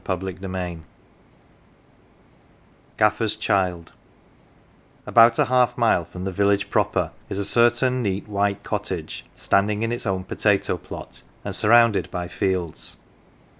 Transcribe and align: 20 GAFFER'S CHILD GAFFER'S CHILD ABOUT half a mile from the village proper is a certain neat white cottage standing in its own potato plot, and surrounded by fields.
20 0.05 0.25
GAFFER'S 0.33 0.39
CHILD 0.39 0.87
GAFFER'S 2.97 3.35
CHILD 3.35 3.91
ABOUT 5.05 5.37
half 5.37 5.77
a 5.77 5.79
mile 5.79 6.05
from 6.05 6.23
the 6.23 6.31
village 6.31 6.71
proper 6.71 7.11
is 7.29 7.37
a 7.37 7.45
certain 7.45 8.01
neat 8.01 8.27
white 8.27 8.63
cottage 8.63 9.25
standing 9.35 9.83
in 9.83 9.91
its 9.91 10.07
own 10.07 10.23
potato 10.23 10.75
plot, 10.77 11.21
and 11.45 11.55
surrounded 11.55 12.09
by 12.09 12.27
fields. 12.27 12.97